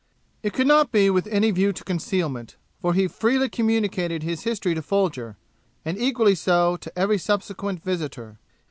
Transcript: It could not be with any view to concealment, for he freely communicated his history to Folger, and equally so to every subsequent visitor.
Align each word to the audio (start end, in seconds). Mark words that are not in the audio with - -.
It 0.41 0.53
could 0.53 0.65
not 0.65 0.91
be 0.91 1.11
with 1.11 1.27
any 1.27 1.51
view 1.51 1.71
to 1.73 1.83
concealment, 1.83 2.55
for 2.81 2.95
he 2.95 3.07
freely 3.07 3.47
communicated 3.49 4.23
his 4.23 4.41
history 4.45 4.73
to 4.73 4.81
Folger, 4.81 5.37
and 5.85 5.95
equally 5.95 6.33
so 6.33 6.75
to 6.77 6.97
every 6.97 7.19
subsequent 7.19 7.83
visitor. 7.83 8.39